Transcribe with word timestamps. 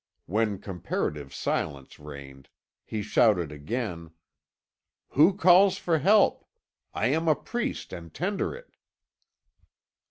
When 0.25 0.57
comparative 0.57 1.31
silence 1.31 1.99
reigned, 1.99 2.49
he 2.83 3.03
shouted 3.03 3.51
again: 3.51 4.09
"Who 5.09 5.37
calls 5.37 5.77
for 5.77 5.99
help? 5.99 6.43
I 6.91 7.05
am 7.09 7.27
a 7.27 7.35
priest, 7.35 7.93
and 7.93 8.11
tender 8.11 8.55
it." 8.55 8.73